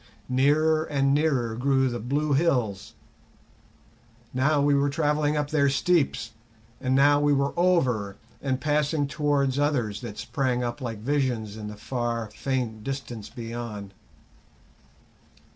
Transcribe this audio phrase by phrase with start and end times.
[0.29, 2.95] Nearer and nearer grew the blue hills;
[4.33, 6.31] now we were travelling up their steeps,
[6.79, 11.67] and now we were over and passing towards others that sprang up like visions in
[11.67, 13.93] the far, faint distance beyond.